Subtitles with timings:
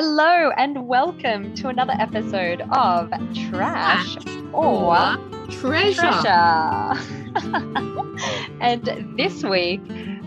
[0.00, 4.16] Hello and welcome to another episode of Trash
[4.52, 4.94] or
[5.50, 6.02] Treasure.
[6.02, 6.94] Treasure.
[8.60, 9.80] and this week,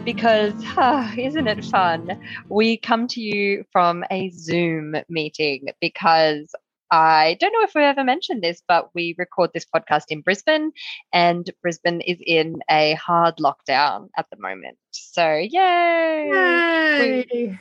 [0.04, 2.21] because ah, isn't it fun?
[2.49, 6.53] We come to you from a Zoom meeting because
[6.92, 10.74] I don't know if we ever mentioned this, but we record this podcast in Brisbane,
[11.13, 14.78] and Brisbane is in a hard lockdown at the moment.
[14.92, 16.27] So, yay!
[16.27, 17.59] Yay.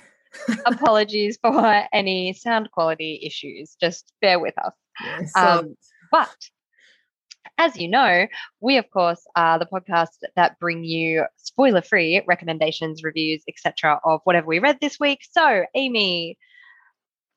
[0.66, 3.76] Apologies for any sound quality issues.
[3.80, 4.72] Just bear with us.
[5.04, 5.76] Yes, Um,
[6.10, 6.34] but
[7.58, 8.26] as you know,
[8.60, 14.00] we of course are the podcast that bring you spoiler-free recommendations, reviews, etc.
[14.04, 15.20] of whatever we read this week.
[15.30, 16.38] So, Amy,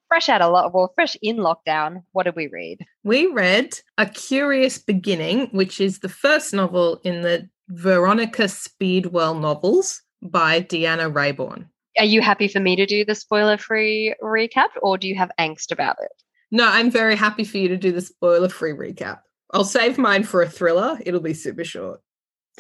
[0.07, 2.85] fresh out of lo- well, fresh in lockdown, what did we read?
[3.03, 10.01] we read A Curious Beginning, which is the first novel in the Veronica Speedwell novels
[10.21, 11.67] by Deanna Raybourn.
[11.97, 15.71] Are you happy for me to do the spoiler-free recap, or do you have angst
[15.71, 16.11] about it?
[16.53, 19.21] No, I'm very happy for you to do the spoiler free recap.
[19.51, 20.99] I'll save mine for a thriller.
[21.03, 21.99] It'll be super short.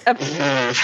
[0.07, 0.75] a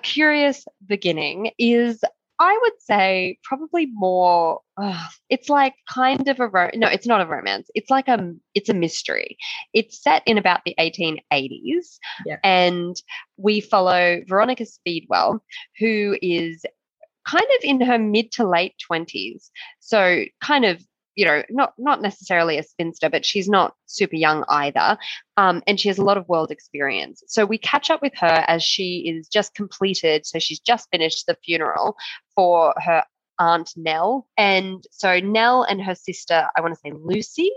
[0.00, 2.02] curious beginning is
[2.42, 7.20] i would say probably more uh, it's like kind of a ro- no it's not
[7.20, 9.36] a romance it's like a it's a mystery
[9.72, 12.36] it's set in about the 1880s Yeah.
[12.42, 12.96] and
[13.36, 15.42] we follow veronica speedwell
[15.78, 16.64] who is
[17.26, 20.82] kind of in her mid to late 20s so kind of
[21.14, 24.96] you know not not necessarily a spinster but she's not super young either
[25.36, 27.22] um, and she has a lot of world experience.
[27.26, 30.26] So we catch up with her as she is just completed.
[30.26, 31.96] So she's just finished the funeral
[32.34, 33.02] for her
[33.38, 37.50] aunt Nell, and so Nell and her sister, I want to say Lucy,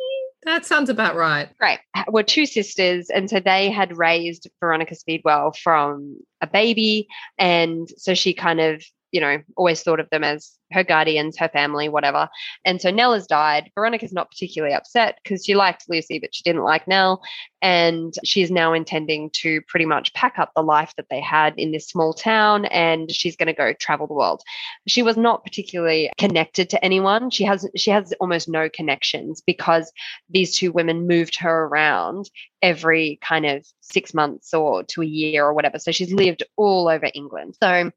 [0.45, 1.49] That sounds about right.
[1.59, 1.79] Great.
[2.07, 3.09] Were two sisters.
[3.09, 7.07] And so they had raised Veronica Speedwell from a baby.
[7.39, 11.49] And so she kind of, you know, always thought of them as her guardians, her
[11.49, 12.29] family, whatever.
[12.63, 13.71] And so Nell has died.
[13.75, 17.21] Veronica's not particularly upset because she liked Lucy, but she didn't like Nell.
[17.61, 21.71] And she's now intending to pretty much pack up the life that they had in
[21.71, 24.41] this small town and she's going to go travel the world.
[24.87, 27.29] She was not particularly connected to anyone.
[27.31, 29.91] She has she has almost no connections because
[30.29, 32.29] these two women moved her around
[32.61, 35.77] every kind of six months or to a year or whatever.
[35.77, 37.55] So she's lived all over England.
[37.61, 37.91] So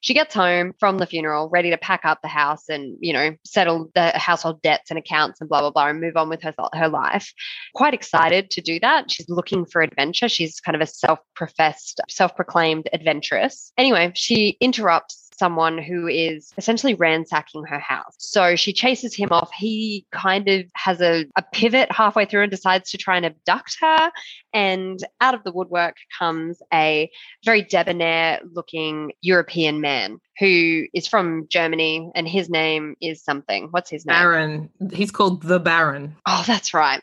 [0.00, 3.36] she gets home from the funeral, ready to pack up the house and, you know,
[3.44, 6.54] settle the household debts and accounts and blah, blah, blah, and move on with her,
[6.72, 7.32] her life.
[7.74, 9.10] Quite excited to do that.
[9.10, 10.28] She's looking for adventure.
[10.28, 13.72] She's kind of a self professed, self proclaimed adventuress.
[13.76, 18.14] Anyway, she interrupts someone who is essentially ransacking her house.
[18.18, 19.50] So she chases him off.
[19.52, 23.76] He kind of has a, a pivot halfway through and decides to try and abduct
[23.80, 24.10] her.
[24.52, 27.10] And out of the woodwork comes a
[27.44, 33.68] very debonair looking European man who is from Germany and his name is something.
[33.70, 34.14] What's his name?
[34.14, 34.70] Baron.
[34.92, 36.16] He's called the Baron.
[36.26, 37.02] Oh, that's right.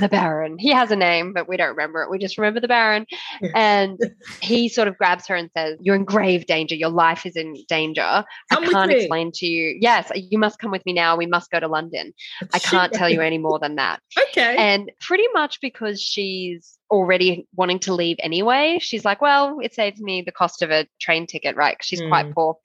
[0.00, 0.58] The Baron.
[0.58, 2.10] He has a name, but we don't remember it.
[2.10, 3.06] We just remember the Baron.
[3.54, 3.98] And
[4.40, 6.74] he sort of grabs her and says, You're in grave danger.
[6.74, 8.24] Your life is in danger.
[8.52, 9.76] Come I can't explain to you.
[9.80, 11.16] Yes, you must come with me now.
[11.16, 12.12] We must go to London.
[12.52, 14.00] I can't tell you any more than that.
[14.30, 14.56] Okay.
[14.58, 20.00] And pretty much because she's already wanting to leave anyway, she's like, Well, it saves
[20.00, 21.76] me the cost of a train ticket, right?
[21.82, 22.34] she's quite Mm.
[22.34, 22.56] poor.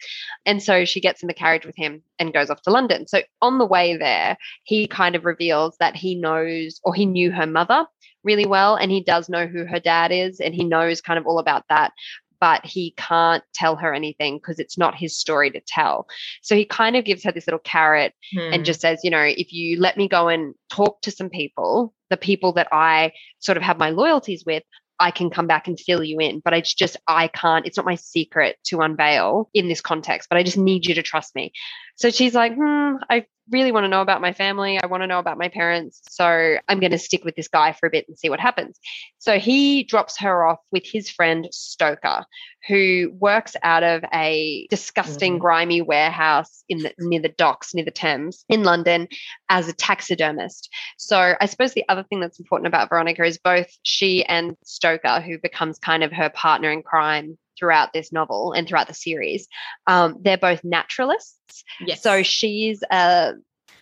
[0.46, 3.08] And so she gets in the carriage with him and goes off to London.
[3.08, 7.32] So on the way there, he kind of reveals that he knows or he knew
[7.32, 7.86] her mother
[8.24, 11.26] really well and he does know who her dad is and he knows kind of
[11.26, 11.92] all about that
[12.40, 16.06] but he can't tell her anything because it's not his story to tell
[16.44, 18.54] so he kind of gives her this little carrot Hmm.
[18.54, 21.94] and just says you know if you let me go and talk to some people
[22.12, 24.64] the people that i sort of have my loyalties with
[25.02, 27.88] I can come back and fill you in, but I just, I can't, it's not
[27.88, 31.54] my secret to unveil in this context, but I just need you to trust me.
[31.96, 34.80] So she's like, hmm, I really want to know about my family.
[34.82, 36.02] I want to know about my parents.
[36.10, 38.80] So I'm going to stick with this guy for a bit and see what happens.
[39.18, 42.26] So he drops her off with his friend Stoker,
[42.68, 45.40] who works out of a disgusting, Mhm.
[45.40, 49.08] grimy warehouse in the, near the docks, near the Thames in London,
[49.50, 50.70] as a taxidermist.
[50.98, 55.20] So I suppose the other thing that's important about Veronica is both she and Stoker,
[55.22, 59.48] who becomes kind of her partner in crime throughout this novel and throughout the series,
[59.88, 61.64] um, they're both naturalists.
[61.86, 62.02] yes.
[62.02, 63.34] So she's a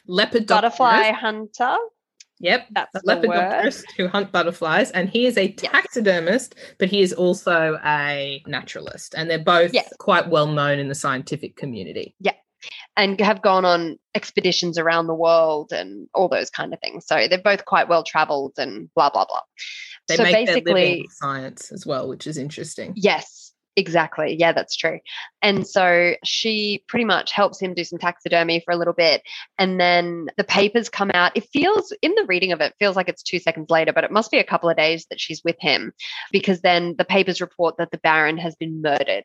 [0.08, 1.78] leopard butterfly hunter.
[2.42, 2.68] Yep.
[2.72, 3.38] That's a the leopard word.
[3.38, 5.56] doctorist who hunt butterflies, and he is a Yes.
[5.58, 9.92] taxidermist, but he is also a naturalist, and they're both Yes.
[10.00, 12.16] quite well known in the scientific community.
[12.22, 12.32] Yeah,
[12.96, 17.06] and have gone on expeditions around the world and all those kind of things.
[17.08, 19.42] So they're both quite well traveled and blah blah blah.
[20.08, 22.94] They so make their basically, living in science as well, which is interesting.
[22.96, 23.39] yes,
[23.80, 24.36] Exactly.
[24.38, 25.00] Yeah, that's true.
[25.42, 29.24] And so she pretty much helps him do some taxidermy for a little bit.
[29.58, 31.32] And then the papers come out.
[31.38, 34.12] It feels, in the reading of it, feels like it's two seconds later, but it
[34.12, 35.94] must be a couple of days that she's with him
[36.30, 39.24] because then the papers report that the Baron has been murdered.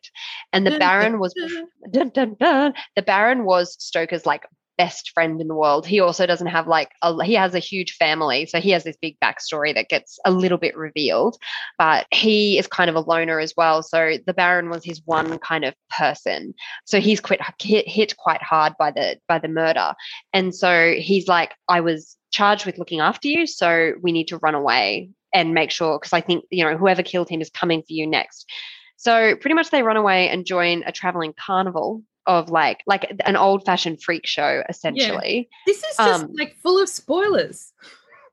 [0.53, 1.33] And the Baron was,
[1.91, 4.45] dun, dun, dun, the Baron was Stoker's like
[4.77, 5.85] best friend in the world.
[5.85, 8.97] He also doesn't have like a, he has a huge family, so he has this
[9.01, 11.37] big backstory that gets a little bit revealed.
[11.77, 13.83] But he is kind of a loner as well.
[13.83, 16.53] So the Baron was his one kind of person.
[16.85, 19.93] So he's quite hit, hit quite hard by the by the murder,
[20.33, 24.37] and so he's like, I was charged with looking after you, so we need to
[24.37, 27.81] run away and make sure because I think you know whoever killed him is coming
[27.81, 28.49] for you next.
[28.97, 33.35] So pretty much they run away and join a traveling carnival of like like an
[33.35, 35.49] old fashioned freak show essentially.
[35.49, 35.57] Yeah.
[35.65, 37.71] This is just um, like full of spoilers.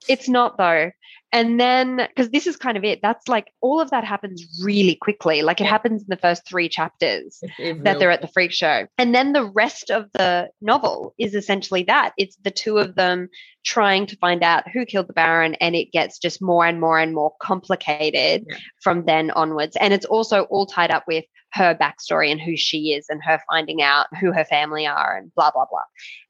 [0.09, 0.91] It's not though.
[1.35, 4.95] And then because this is kind of it, that's like all of that happens really
[4.95, 5.41] quickly.
[5.41, 8.87] Like it happens in the first three chapters that they're at the freak show.
[8.99, 12.13] And then the rest of the novel is essentially that.
[12.19, 13.31] It's the two of them
[13.65, 16.99] trying to find out who killed the Baron, and it gets just more and more
[16.99, 18.57] and more complicated yeah.
[18.83, 19.77] from then onwards.
[19.81, 23.41] And it's also all tied up with her backstory and who she is and her
[23.51, 25.83] finding out who her family are and blah, blah, blah.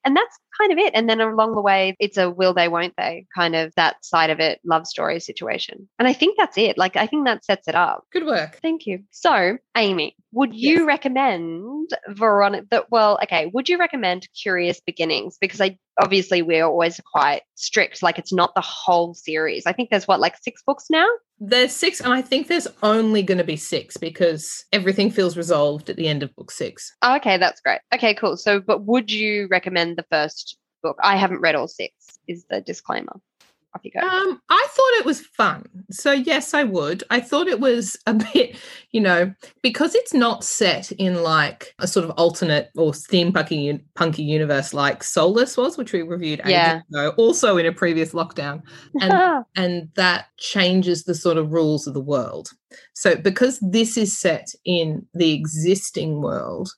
[0.05, 0.93] And that's kind of it.
[0.95, 4.31] And then along the way, it's a will they, won't they kind of that side
[4.31, 5.89] of it, love story situation.
[5.99, 6.77] And I think that's it.
[6.77, 8.05] Like, I think that sets it up.
[8.13, 8.59] Good work.
[8.63, 9.05] Thank you.
[9.13, 10.87] So, Amy, would you yes.
[10.87, 12.67] recommend Veronica?
[12.71, 13.47] That well, okay.
[13.55, 15.39] Would you recommend Curious Beginnings?
[15.41, 17.22] Because I obviously we're always quite
[17.55, 18.03] strict.
[18.03, 19.65] Like it's not the whole series.
[19.67, 21.09] I think there's what like six books now.
[21.39, 25.91] There's six, and I think there's only going to be six because everything feels resolved
[25.91, 26.95] at the end of book six.
[27.03, 27.81] Oh, okay, that's great.
[27.93, 28.37] Okay, cool.
[28.37, 30.97] So, but would you recommend the first book?
[31.03, 31.93] I haven't read all six.
[32.29, 33.21] Is the disclaimer
[33.75, 34.01] off you go.
[34.01, 35.65] Um, I thought it was fun.
[35.91, 37.05] So yes, I would.
[37.11, 38.57] I thought it was a bit,
[38.91, 39.33] you know,
[39.63, 45.03] because it's not set in like a sort of alternate or steampunky punky universe like
[45.03, 46.81] Soulless was, which we reviewed ages yeah.
[46.91, 48.63] ago, also in a previous lockdown,
[49.01, 52.51] and and that changes the sort of rules of the world.
[52.95, 56.71] So because this is set in the existing world,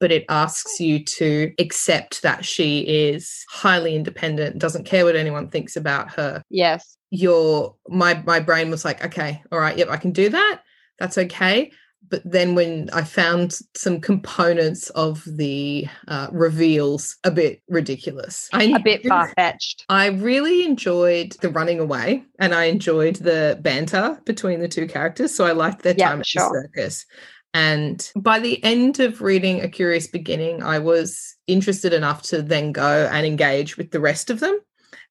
[0.00, 5.48] but it asks you to accept that she is highly independent, doesn't care what anyone
[5.48, 6.42] thinks about her.
[6.48, 6.96] Yes.
[7.10, 10.62] Your my my brain was like, okay, all right, yep, I can do that.
[10.98, 11.70] That's okay.
[12.08, 18.64] But then when I found some components of the uh, reveals a bit ridiculous, I,
[18.64, 19.84] a bit far fetched.
[19.88, 25.34] I really enjoyed the running away, and I enjoyed the banter between the two characters.
[25.34, 26.42] So I liked their time at sure.
[26.42, 27.06] the circus.
[27.52, 32.72] And by the end of reading A Curious Beginning, I was interested enough to then
[32.72, 34.58] go and engage with the rest of them.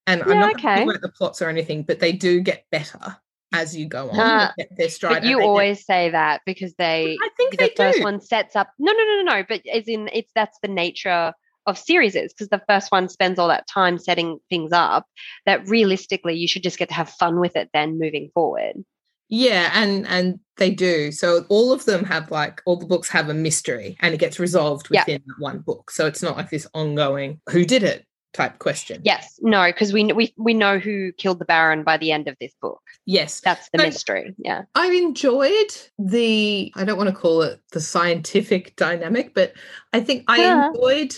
[0.08, 0.84] And yeah, I'm not okay.
[0.84, 3.18] about the plots or anything, but they do get better
[3.54, 4.20] as you go on.
[4.20, 5.26] Uh, their stride.
[5.26, 5.86] You always get...
[5.86, 7.18] say that because they.
[7.22, 8.04] I think the first do.
[8.04, 8.70] one sets up.
[8.80, 9.46] No, no, no, no, no.
[9.48, 11.34] But as in, it's that's the nature
[11.66, 15.06] of series is because the first one spends all that time setting things up.
[15.46, 18.84] That realistically, you should just get to have fun with it then moving forward.
[19.30, 21.12] Yeah, and and they do.
[21.12, 24.40] So all of them have like all the books have a mystery and it gets
[24.40, 25.34] resolved within yeah.
[25.38, 25.92] one book.
[25.92, 29.02] So it's not like this ongoing who did it type question.
[29.04, 32.36] Yes, no, because we we we know who killed the Baron by the end of
[32.40, 32.82] this book.
[33.06, 34.36] Yes, that's the so mystery.
[34.38, 36.72] Yeah, I've enjoyed the.
[36.76, 39.54] I don't want to call it the scientific dynamic, but
[39.94, 40.68] I think I yeah.
[40.68, 41.16] enjoyed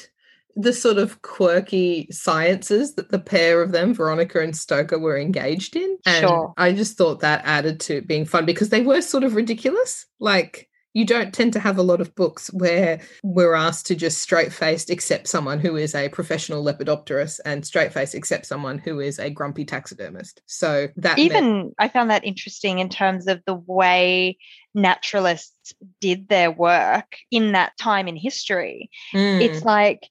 [0.56, 5.76] the sort of quirky sciences that the pair of them, Veronica and Stoker, were engaged
[5.76, 5.98] in.
[6.06, 6.54] And sure.
[6.58, 10.06] I just thought that added to being fun because they were sort of ridiculous.
[10.20, 14.22] Like, you don't tend to have a lot of books where we're asked to just
[14.22, 19.00] straight faced accept someone who is a professional lepidopterist and straight faced accept someone who
[19.00, 20.42] is a grumpy taxidermist.
[20.48, 24.38] So that even meant- I found that interesting in terms of the way
[24.74, 28.90] naturalists did their work in that time in history.
[29.14, 29.42] Mm.
[29.42, 30.10] It's like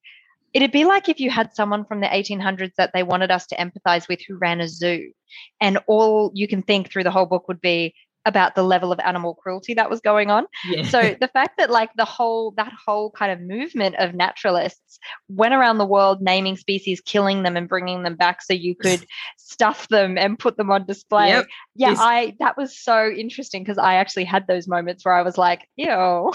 [0.52, 3.56] it'd be like if you had someone from the 1800s that they wanted us to
[3.56, 5.12] empathize with who ran a zoo
[5.60, 7.94] and all you can think through the whole book would be
[8.26, 10.46] about the level of animal cruelty that was going on.
[10.68, 10.82] Yeah.
[10.82, 15.54] So the fact that like the whole that whole kind of movement of naturalists went
[15.54, 19.06] around the world naming species, killing them and bringing them back so you could
[19.38, 21.28] stuff them and put them on display.
[21.28, 21.46] Yep.
[21.76, 25.38] Yeah, I that was so interesting because I actually had those moments where I was
[25.38, 26.32] like, ew.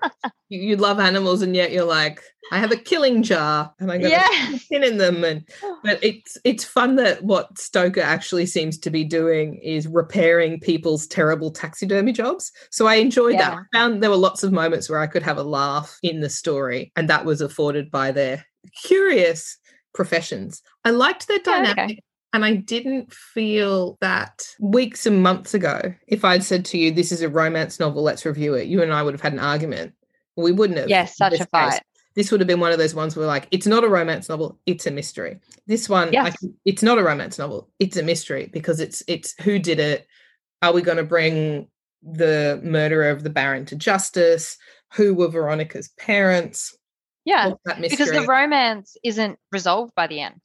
[0.48, 2.20] you love animals and yet you're like,
[2.50, 4.26] I have a killing jar and I'm going yeah.
[4.52, 5.24] to pin in them.
[5.24, 5.46] And
[5.84, 11.06] but it's it's fun that what Stoker actually seems to be doing is repairing people's
[11.06, 12.52] terrible taxidermy jobs.
[12.70, 13.50] So I enjoyed yeah.
[13.50, 13.58] that.
[13.58, 16.30] I found there were lots of moments where I could have a laugh in the
[16.30, 18.44] story, and that was afforded by their
[18.82, 19.58] curious
[19.94, 20.62] professions.
[20.84, 21.78] I liked their dynamic.
[21.78, 22.02] Okay.
[22.34, 27.10] And I didn't feel that weeks and months ago, if I'd said to you, this
[27.10, 29.94] is a romance novel, let's review it, you and I would have had an argument.
[30.36, 30.90] We wouldn't have.
[30.90, 31.72] Yes, such a fight.
[31.72, 31.80] Case.
[32.14, 34.58] This would have been one of those ones where, like, it's not a romance novel;
[34.66, 35.38] it's a mystery.
[35.66, 36.36] This one, yes.
[36.64, 40.06] it's not a romance novel; it's a mystery because it's it's who did it.
[40.62, 41.68] Are we going to bring
[42.02, 44.56] the murderer of the Baron to justice?
[44.94, 46.76] Who were Veronica's parents?
[47.24, 50.40] Yeah, because the romance isn't resolved by the end.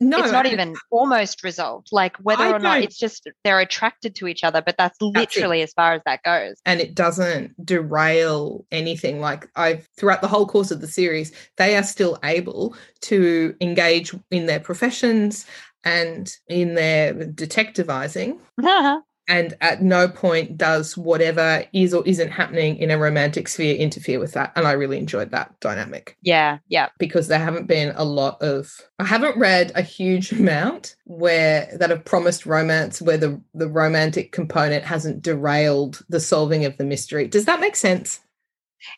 [0.00, 1.88] No, it's not even almost resolved.
[1.92, 5.60] Like whether I or not it's just they're attracted to each other, but that's literally
[5.60, 6.56] as far as that goes.
[6.64, 9.20] And it doesn't derail anything.
[9.20, 14.14] Like I've throughout the whole course of the series, they are still able to engage
[14.30, 15.44] in their professions
[15.84, 18.38] and in their detectivizing
[19.30, 24.18] and at no point does whatever is or isn't happening in a romantic sphere interfere
[24.18, 24.52] with that.
[24.56, 26.16] And i really enjoyed that dynamic.
[26.20, 26.88] Yeah yeah.
[26.98, 31.90] Because there haven't been a lot of i haven't read a huge amount where that
[31.90, 37.28] have promised romance where the the romantic component hasn't derailed the solving of the mystery.
[37.28, 38.20] Does that make sense?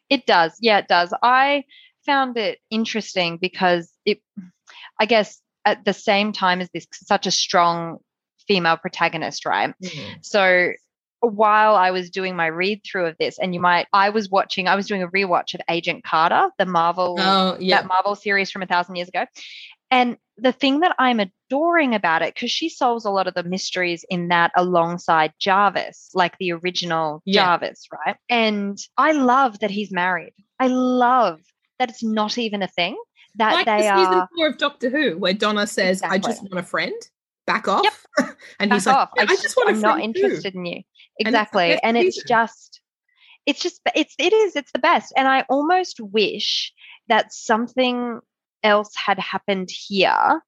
[0.08, 0.56] It does.
[0.60, 1.12] Yeah it does.
[1.22, 1.64] I
[2.06, 4.20] found it interesting because it
[4.98, 7.98] i guess at the same time as this such a strong
[8.46, 9.74] female protagonist, right?
[9.82, 10.12] Mm-hmm.
[10.22, 10.72] So
[11.20, 14.66] while I was doing my read through of this, and you might, I was watching,
[14.66, 17.80] I was doing a rewatch of Agent Carter, the Marvel, oh, yeah.
[17.80, 19.24] that Marvel series from a thousand years ago.
[19.90, 23.44] And the thing that I'm adoring about it, because she solves a lot of the
[23.44, 27.44] mysteries in that alongside Jarvis, like the original yeah.
[27.44, 28.16] Jarvis, right?
[28.28, 30.32] And I love that he's married.
[30.58, 31.40] I love
[31.78, 32.96] that it's not even a thing.
[33.36, 34.04] That like they the are.
[34.04, 36.16] Season four of Doctor Who, where Donna says, exactly.
[36.16, 36.94] "I just want a friend."
[37.46, 37.84] Back off.
[38.18, 38.36] Yep.
[38.60, 39.74] and back he's like, I, I, just want to.
[39.74, 40.58] I'm not interested too.
[40.58, 40.82] in you.
[41.18, 41.72] Exactly.
[41.72, 42.82] And, and it's just
[43.46, 46.72] it's just it's it is it's the best and i almost wish
[47.08, 48.20] that something
[48.62, 50.42] else had happened here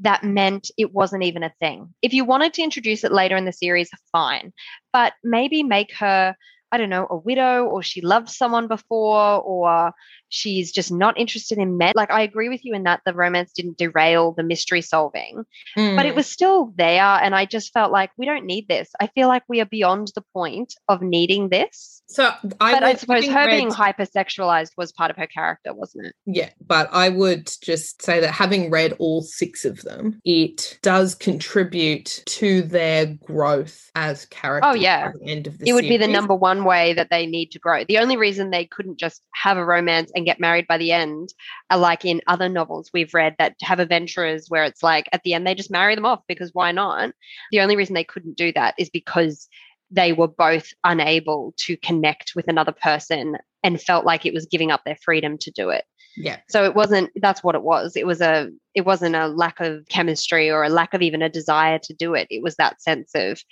[0.00, 3.44] that meant it wasn't even a thing if you wanted to introduce it later in
[3.44, 4.52] the series fine
[4.92, 6.34] but maybe make her
[6.72, 9.92] I don't know, a widow or she loved someone before or
[10.30, 11.92] she's just not interested in men.
[11.94, 15.44] Like, I agree with you in that the romance didn't derail the mystery solving,
[15.76, 15.96] mm.
[15.96, 16.16] but it mm.
[16.16, 17.02] was still there.
[17.02, 18.90] And I just felt like we don't need this.
[18.98, 22.02] I feel like we are beyond the point of needing this.
[22.06, 26.06] So I, but I suppose her read, being hypersexualized was part of her character, wasn't
[26.06, 26.14] it?
[26.26, 31.14] Yeah, but I would just say that having read all six of them, it does
[31.14, 34.70] contribute to their growth as characters.
[34.72, 37.50] Oh yeah, end of the it would be the number one way that they need
[37.52, 37.84] to grow.
[37.84, 41.32] The only reason they couldn't just have a romance and get married by the end,
[41.70, 45.34] are like in other novels we've read that have adventurers where it's like at the
[45.34, 47.12] end they just marry them off because why not?
[47.50, 49.48] The only reason they couldn't do that is because
[49.90, 54.70] they were both unable to connect with another person and felt like it was giving
[54.70, 55.84] up their freedom to do it.
[56.16, 56.38] Yeah.
[56.48, 57.96] So it wasn't that's what it was.
[57.96, 61.28] It was a it wasn't a lack of chemistry or a lack of even a
[61.28, 62.26] desire to do it.
[62.30, 63.42] It was that sense of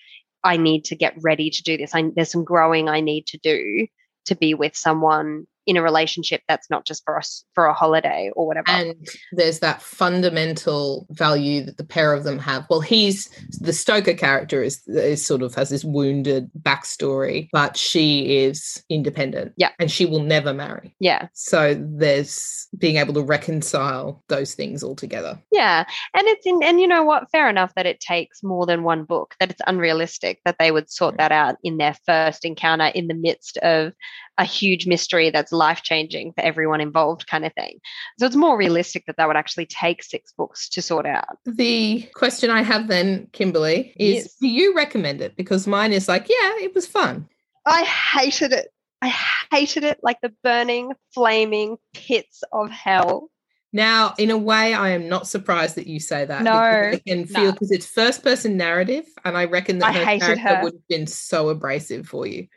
[0.42, 1.94] I need to get ready to do this.
[1.94, 3.86] I, there's some growing I need to do
[4.26, 8.32] to be with someone in a relationship that's not just for us for a holiday
[8.34, 8.68] or whatever.
[8.68, 8.96] And
[9.30, 12.66] there's that fundamental value that the pair of them have.
[12.68, 13.28] Well, he's
[13.60, 19.52] the Stoker character is is sort of has this wounded backstory, but she is independent.
[19.56, 19.70] Yeah.
[19.78, 20.96] And she will never marry.
[20.98, 21.28] Yeah.
[21.34, 25.40] So there's being able to reconcile those things all together.
[25.52, 25.84] Yeah.
[26.14, 27.30] And it's in and you know what?
[27.30, 30.90] Fair enough that it takes more than one book, that it's unrealistic that they would
[30.90, 33.92] sort that out in their first encounter in the midst of
[34.40, 37.78] a huge mystery that's life changing for everyone involved, kind of thing.
[38.18, 41.36] So it's more realistic that that would actually take six books to sort out.
[41.44, 44.34] The question I have then, Kimberly, is yes.
[44.40, 45.36] do you recommend it?
[45.36, 47.28] Because mine is like, yeah, it was fun.
[47.66, 48.68] I hated it.
[49.02, 49.14] I
[49.52, 53.28] hated it like the burning, flaming pits of hell.
[53.72, 56.42] Now, in a way, I am not surprised that you say that.
[56.42, 57.76] No, I can feel because no.
[57.76, 60.62] it's first person narrative, and I reckon that I her character her.
[60.64, 62.48] would have been so abrasive for you.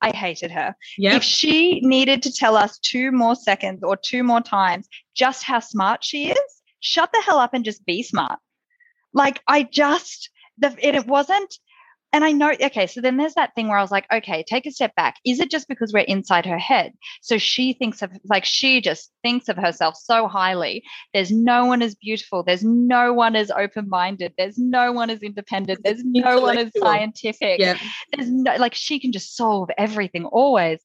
[0.00, 0.74] I hated her.
[0.96, 1.16] Yep.
[1.16, 5.60] If she needed to tell us two more seconds or two more times just how
[5.60, 8.38] smart she is, shut the hell up and just be smart.
[9.12, 11.54] Like I just the it wasn't
[12.12, 14.64] and I know, okay, so then there's that thing where I was like, okay, take
[14.64, 15.16] a step back.
[15.26, 16.94] Is it just because we're inside her head?
[17.20, 20.82] So she thinks of, like, she just thinks of herself so highly.
[21.12, 22.42] There's no one as beautiful.
[22.42, 24.32] There's no one as open minded.
[24.38, 25.80] There's no one as independent.
[25.84, 27.60] There's no one as scientific.
[27.60, 27.78] Yeah.
[28.14, 30.78] There's no, like, she can just solve everything always.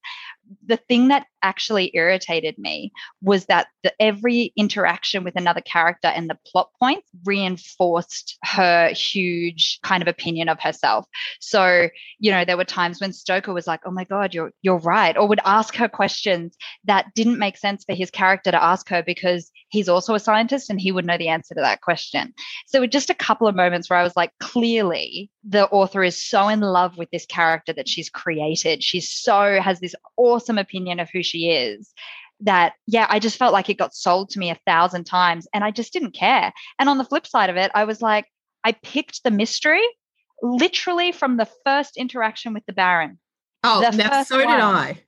[0.66, 6.30] The thing that actually irritated me was that the, every interaction with another character and
[6.30, 11.06] the plot points reinforced her huge kind of opinion of herself.
[11.40, 14.80] So, you know, there were times when Stoker was like, "Oh my god, you're you're
[14.80, 18.90] right," or would ask her questions that didn't make sense for his character to ask
[18.90, 22.34] her because he's also a scientist and he would know the answer to that question.
[22.68, 26.48] So, just a couple of moments where I was like, clearly the author is so
[26.48, 28.82] in love with this character that she's created.
[28.82, 31.94] She's so has this awesome opinion of who she is
[32.40, 35.64] that yeah i just felt like it got sold to me a thousand times and
[35.64, 36.54] i just didn't care.
[36.80, 38.26] And on the flip side of it i was like
[38.64, 39.84] i picked the mystery
[40.42, 43.18] literally from the first interaction with the baron.
[43.64, 45.02] Oh now so did i.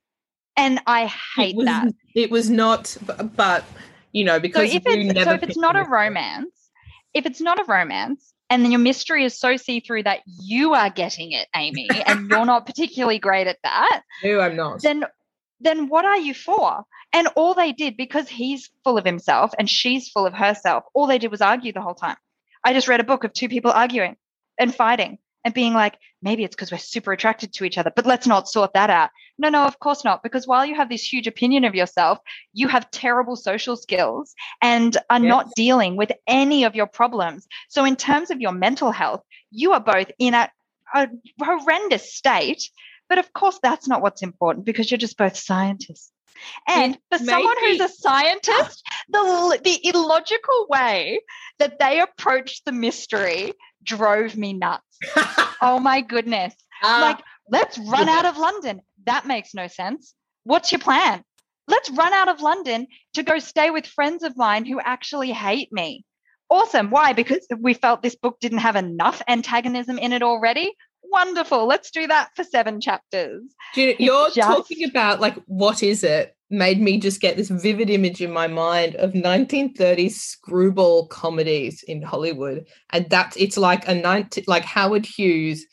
[0.58, 1.94] And i hate it was, that.
[2.15, 2.96] it was not
[3.36, 3.65] but
[4.13, 6.70] you know because so if it's, so if it's not a romance
[7.13, 10.89] if it's not a romance and then your mystery is so see-through that you are
[10.89, 14.82] getting it amy and you're not particularly great at that no i'm not.
[14.82, 15.03] then
[15.65, 16.86] then what are you for?
[17.13, 21.07] And all they did because he's full of himself and she's full of herself all
[21.07, 22.17] they did was argue the whole time.
[22.63, 24.15] I just read a book of two people arguing
[24.60, 28.05] and fighting and being like maybe it's because we're super attracted to each other but
[28.05, 29.10] let's not sort that out.
[29.38, 32.19] No no of course not because while you have this huge opinion of yourself
[32.53, 35.29] you have terrible social skills and are yes.
[35.29, 37.48] not dealing with any of your problems.
[37.69, 40.50] So in terms of your mental health you are both in a,
[40.93, 41.07] a
[41.41, 42.69] horrendous state
[43.10, 46.12] but of course that's not what's important because you're just both scientists
[46.68, 51.22] and for someone who's a scientist, the the illogical way
[51.60, 54.84] that they approached the mystery drove me nuts.
[55.62, 56.54] oh my goodness.
[56.84, 58.82] Uh, like, let's run out of London.
[59.06, 60.14] That makes no sense.
[60.44, 61.24] What's your plan?
[61.68, 65.72] Let's run out of London to go stay with friends of mine who actually hate
[65.72, 66.06] me.
[66.50, 66.92] Awesome.
[66.92, 67.14] Why?
[67.14, 70.76] Because we felt this book didn't have enough antagonism in it already.
[71.12, 71.66] Wonderful.
[71.68, 73.44] Let's do that for seven chapters.
[73.76, 74.40] You're just...
[74.40, 76.36] talking about like what is it?
[76.50, 82.02] made me just get this vivid image in my mind of 1930s screwball comedies in
[82.02, 82.68] Hollywood.
[82.92, 85.66] And that's it's like a 90 like Howard Hughes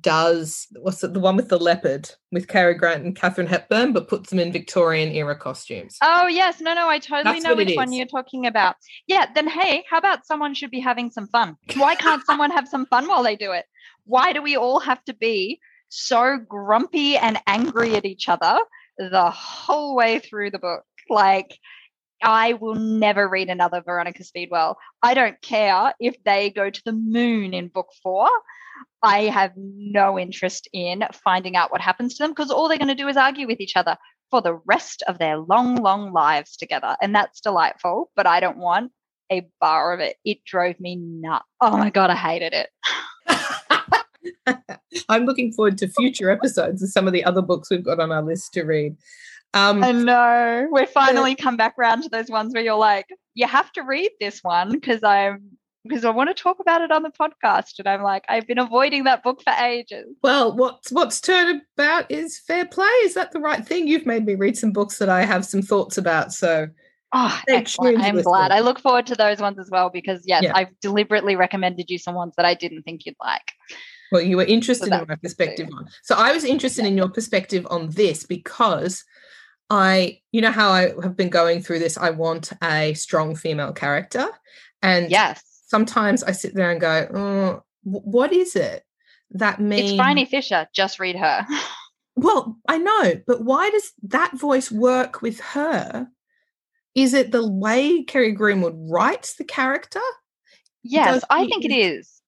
[0.00, 4.06] does what's it, the one with the leopard with Cary Grant and Katharine Hepburn, but
[4.06, 5.96] puts them in Victorian era costumes.
[6.00, 8.76] Oh yes, no, no, I totally That's know which one you're talking about.
[9.08, 11.56] Yeah, then hey, how about someone should be having some fun?
[11.74, 13.64] Why can't someone have some fun while they do it?
[14.10, 18.58] Why do we all have to be so grumpy and angry at each other
[18.96, 20.84] the whole way through the book.
[21.08, 21.58] Like,
[22.22, 24.78] I will never read another Veronica Speedwell.
[25.02, 28.28] I don't care if they go to the moon in book four.
[29.02, 32.88] I have no interest in finding out what happens to them because all they're going
[32.88, 33.96] to do is argue with each other
[34.30, 36.96] for the rest of their long, long lives together.
[37.00, 38.92] And that's delightful, but I don't want
[39.32, 40.16] a bar of it.
[40.24, 41.46] It drove me nuts.
[41.60, 42.68] Oh my God, I hated it.
[45.08, 48.12] I'm looking forward to future episodes of some of the other books we've got on
[48.12, 48.96] our list to read.
[49.54, 50.68] Um, I know.
[50.70, 54.10] We're finally come back around to those ones where you're like, you have to read
[54.20, 57.78] this one because I'm because I want to talk about it on the podcast.
[57.78, 60.06] And I'm like, I've been avoiding that book for ages.
[60.22, 62.86] Well, what's what's turned about is fair play.
[63.04, 63.88] Is that the right thing?
[63.88, 66.32] You've made me read some books that I have some thoughts about.
[66.32, 66.68] So
[67.12, 67.98] Oh, excellent.
[68.00, 68.52] I'm glad.
[68.52, 70.52] I look forward to those ones as well because yes, yeah.
[70.54, 73.42] I've deliberately recommended you some ones that I didn't think you'd like.
[74.12, 75.88] Well, you were interested so in my perspective on.
[76.02, 76.88] So I was interested yeah.
[76.88, 79.04] in your perspective on this because
[79.68, 81.96] I, you know, how I have been going through this.
[81.96, 84.26] I want a strong female character,
[84.82, 88.84] and yes, sometimes I sit there and go, oh, what is it
[89.32, 89.92] that means?
[89.92, 90.66] It's Phryne Fisher.
[90.72, 91.46] Just read her.
[92.16, 96.08] well, I know, but why does that voice work with her?
[96.94, 100.00] Is it the way Kerry Greenwood writes the character?
[100.82, 102.19] Yes, I think it is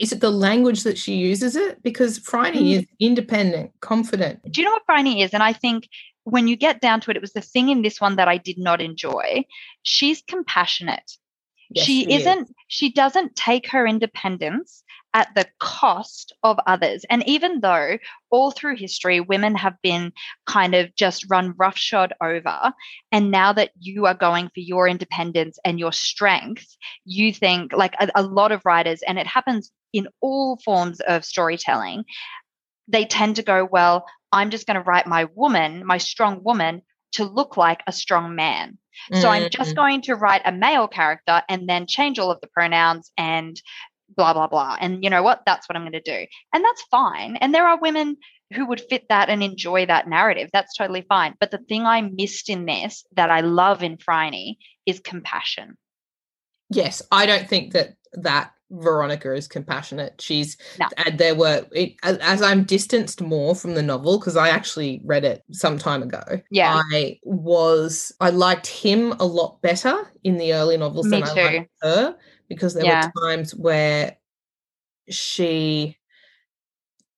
[0.00, 1.82] is it the language that she uses it?
[1.82, 2.78] Because Phryne mm.
[2.78, 4.40] is independent, confident.
[4.50, 5.34] Do you know what Phryne is?
[5.34, 5.88] And I think
[6.24, 8.36] when you get down to it, it was the thing in this one that I
[8.36, 9.44] did not enjoy.
[9.82, 11.10] She's compassionate.
[11.70, 12.54] Yes, she, she isn't, is.
[12.68, 14.82] she doesn't take her independence
[15.14, 17.04] at the cost of others.
[17.08, 17.98] And even though
[18.30, 20.12] all through history, women have been
[20.46, 22.72] kind of just run roughshod over,
[23.10, 27.94] and now that you are going for your independence and your strength, you think like
[27.98, 32.04] a, a lot of writers, and it happens in all forms of storytelling,
[32.86, 36.82] they tend to go, well, I'm just going to write my woman, my strong woman,
[37.12, 38.78] to look like a strong man.
[39.12, 39.26] So mm-hmm.
[39.28, 39.76] I'm just mm-hmm.
[39.76, 43.60] going to write a male character and then change all of the pronouns and
[44.16, 44.76] blah, blah, blah.
[44.80, 45.42] And you know what?
[45.46, 46.26] That's what I'm going to do.
[46.52, 47.36] And that's fine.
[47.36, 48.16] And there are women
[48.54, 50.48] who would fit that and enjoy that narrative.
[50.52, 51.34] That's totally fine.
[51.38, 55.76] But the thing I missed in this that I love in Phryne is compassion.
[56.70, 60.20] Yes, I don't think that that Veronica is compassionate.
[60.20, 60.88] She's No.
[60.98, 65.24] and there were it, as, I'm distanced more from the novel because I actually read
[65.24, 66.22] it some time ago.
[66.50, 66.82] Yeah.
[66.92, 71.34] I was I liked him a lot better in the early novels Me than I
[71.34, 71.40] too.
[71.40, 72.16] liked her
[72.48, 73.06] because there Yeah.
[73.14, 74.16] were times where
[75.08, 75.96] she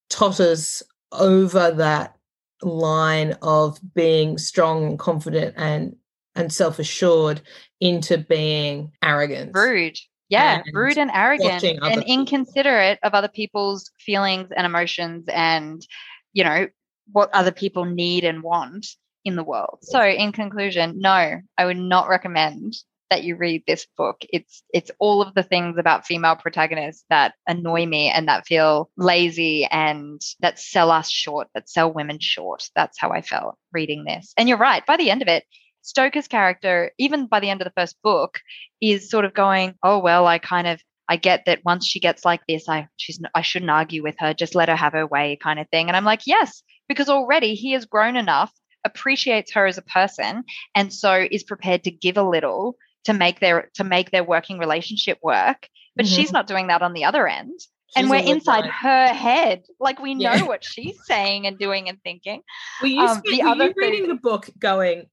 [0.08, 2.16] totters over that
[2.62, 5.96] line of being strong and confident and
[6.36, 7.40] and self-assured
[7.80, 9.98] into being arrogant rude.
[10.28, 12.02] Yeah, and rude and arrogant and people.
[12.06, 15.84] inconsiderate of other people's feelings and emotions and,
[16.32, 16.68] you know,
[17.10, 18.86] what other people need and want
[19.24, 19.78] in the world.
[19.82, 22.74] So, in conclusion, no, I would not recommend
[23.10, 24.24] that you read this book.
[24.30, 28.90] It's it's all of the things about female protagonists that annoy me and that feel
[28.96, 32.68] lazy and that sell us short, that sell women short.
[32.74, 34.32] That's how I felt reading this.
[34.36, 35.44] And you're right, by the end of it,
[35.82, 38.40] Stoker's character, even by the end of the first book,
[38.80, 42.24] is sort of going, "Oh well, I kind of I get that once she gets
[42.24, 45.36] like this, I she's I shouldn't argue with her, just let her have her way
[45.42, 48.52] kind of thing." And I'm like, "Yes, because already he has grown enough,
[48.84, 50.44] appreciates her as a person,
[50.74, 54.58] and so is prepared to give a little to make their to make their working
[54.58, 56.14] relationship work." But Mhm.
[56.16, 57.58] she's not doing that on the other end.
[57.96, 59.64] and we're inside her head.
[59.80, 60.46] Like we know Yeah.
[60.46, 62.40] what she's saying and doing and thinking.
[62.80, 65.08] Were you, Um, the were other you reading the book going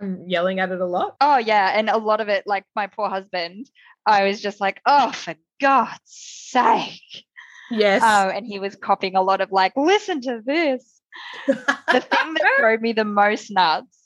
[0.00, 1.16] and yelling at it a lot?
[1.20, 3.68] Oh yeah, and a lot of it, like my poor husband,
[4.06, 7.24] I was just like, oh, for God's sake.
[7.70, 8.02] Yes.
[8.02, 11.00] Um, and he was copying a lot of like, listen to this.
[11.46, 13.98] The thing that drove me the most nuts,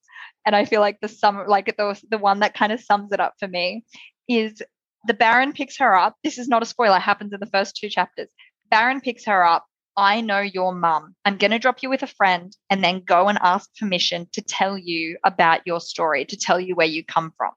[0.48, 3.20] and I feel like the sum, like the the one that kind of sums it
[3.20, 3.84] up for me,
[4.26, 4.62] is
[5.06, 6.16] the Baron picks her up.
[6.24, 6.98] This is not a spoiler.
[6.98, 8.30] Happens in the first two chapters.
[8.70, 9.66] Baron picks her up.
[9.94, 11.14] I know your mum.
[11.26, 14.40] I'm going to drop you with a friend and then go and ask permission to
[14.40, 17.52] tell you about your story, to tell you where you come from.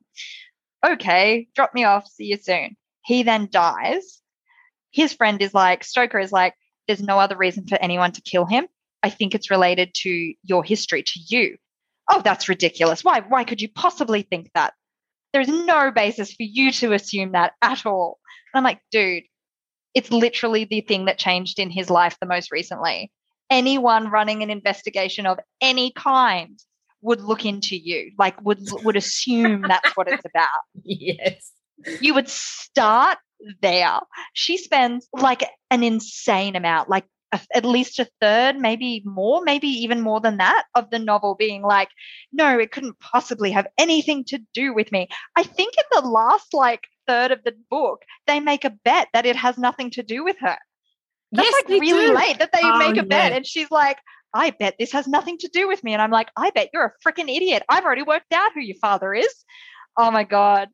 [0.85, 2.07] Okay, drop me off.
[2.07, 2.75] See you soon.
[3.05, 4.19] He then dies.
[4.91, 6.55] His friend is like, Stoker is like,
[6.87, 8.67] there's no other reason for anyone to kill him.
[9.01, 11.55] I think it's related to your history, to you.
[12.09, 13.03] Oh, that's ridiculous.
[13.03, 13.21] Why?
[13.21, 14.73] Why could you possibly think that?
[15.33, 18.19] There's no basis for you to assume that at all.
[18.53, 19.23] And I'm like, dude,
[19.93, 23.11] it's literally the thing that changed in his life the most recently.
[23.49, 26.59] Anyone running an investigation of any kind
[27.01, 31.51] would look into you, like would would assume that's what it's about yes.
[31.99, 33.17] you would start
[33.61, 33.99] there.
[34.33, 37.05] She spends like an insane amount, like
[37.53, 41.61] at least a third, maybe more, maybe even more than that of the novel being
[41.61, 41.89] like,
[42.31, 45.07] no, it couldn't possibly have anything to do with me.
[45.35, 49.25] I think in the last like third of the book, they make a bet that
[49.25, 50.57] it has nothing to do with her.
[51.31, 52.13] That's yes, like really do.
[52.15, 53.31] late that they Oh, make a bet.
[53.31, 53.97] And she's like,
[54.33, 55.93] I bet this has nothing to do with me.
[55.93, 57.63] And I'm like, I bet you're a freaking idiot.
[57.69, 59.33] I've already worked out who your father is.
[59.97, 60.69] Oh my God.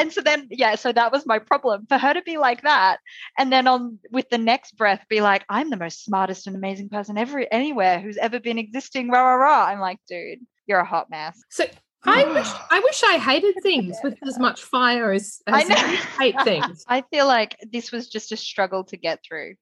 [0.00, 2.98] And so then, yeah, so that was my problem for her to be like that.
[3.38, 6.88] And then on with the next breath, be like, I'm the most smartest and amazing
[6.88, 9.10] person ever anywhere who's ever been existing.
[9.10, 9.66] Rah, rah, rah.
[9.66, 11.38] I'm like, dude, you're a hot mess.
[11.50, 11.66] So
[12.04, 15.76] I wish I wish I hated things with as much fire as, I know.
[15.76, 16.84] you hate things.
[16.88, 19.54] I feel like this was just a struggle to get through.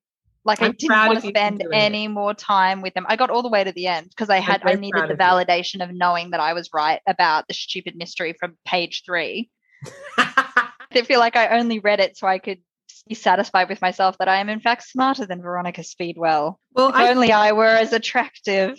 [0.44, 1.76] Like I I'm didn't want to spend doing it.
[1.76, 3.06] any more time with them.
[3.08, 5.10] I got all the way to the end because I had I needed the of
[5.10, 5.16] you.
[5.16, 9.50] validation of knowing that I was right about the stupid mystery from page three.
[10.94, 12.58] I feel like I only read it so I could
[13.08, 16.58] be satisfied with myself that I am in fact smarter than Veronica Speedwell.
[16.72, 18.78] well, If I, only I were as attractive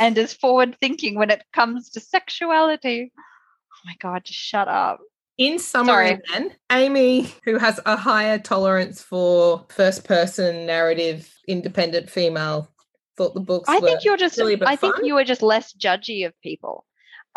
[0.00, 3.12] and as forward thinking when it comes to sexuality.
[3.16, 5.00] Oh my god, just shut up.
[5.38, 6.20] in summary, Sorry.
[6.32, 12.68] then Amy, who has a higher tolerance for first-person narrative, independent female,
[13.16, 13.68] thought the books.
[13.68, 16.84] I think you're just but I think you were just less judgy of people.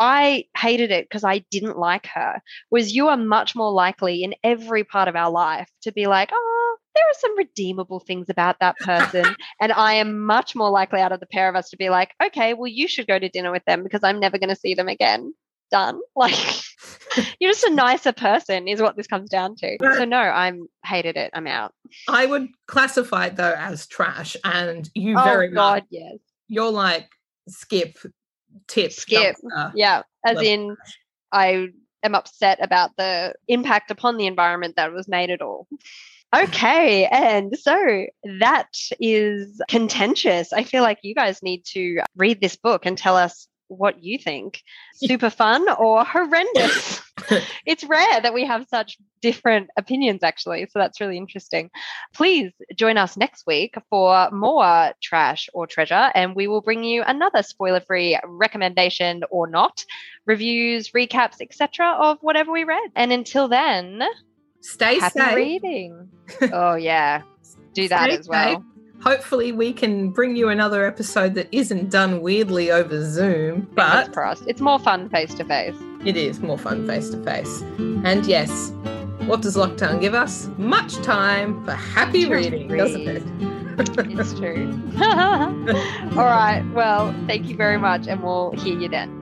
[0.02, 2.42] I hated it because I didn't like her.
[2.72, 6.30] Was you are much more likely in every part of our life to be like,
[6.32, 9.36] oh, there are some redeemable things about that person.
[9.60, 12.10] and I am much more likely out of the pair of us to be like,
[12.20, 14.74] okay, well, you should go to dinner with them because I'm never going to see
[14.74, 15.32] them again.
[15.70, 16.00] Done.
[16.16, 16.34] Like,
[17.38, 19.78] you're just a nicer person, is what this comes down to.
[19.80, 21.30] So, no, I'm hated it.
[21.32, 21.72] I'm out.
[22.08, 26.16] I would classify it though as trash, and you oh, very much God, yes.
[26.48, 27.08] you're like
[27.48, 27.96] skip,
[28.68, 29.36] tip, Skip.
[29.36, 29.72] dumpster.
[29.74, 30.76] Yeah, as Love in,
[31.32, 31.68] I
[32.02, 35.66] am upset about the impact upon the environment that was made at all.
[36.34, 38.06] Okay, and so
[38.40, 40.52] that is contentious.
[40.52, 44.18] I feel like you guys need to read this book and tell us what you
[44.18, 44.62] think.
[44.94, 47.00] Super fun or horrendous?
[47.66, 50.66] it's rare that we have such different opinions, actually.
[50.70, 51.70] So that's really interesting.
[52.14, 57.02] Please join us next week for more trash or treasure, and we will bring you
[57.02, 59.84] another spoiler free recommendation or not,
[60.26, 62.90] reviews, recaps, etc., of whatever we read.
[62.96, 64.02] And until then,
[64.62, 65.36] Stay Happy safe.
[65.36, 66.08] reading.
[66.52, 67.22] Oh yeah,
[67.74, 68.56] do that Stay as well.
[68.56, 68.71] safe.
[69.02, 74.44] Hopefully, we can bring you another episode that isn't done weirdly over Zoom, but crossed.
[74.46, 75.74] It's more fun face to face.
[76.04, 77.62] it is more fun face to face.
[78.04, 78.70] And yes,
[79.26, 80.48] what does lockdown give us?
[80.56, 83.22] Much time for happy reading, doesn't it?
[83.78, 84.70] It's true.
[85.00, 86.62] All right.
[86.72, 89.21] Well, thank you very much, and we'll hear you then.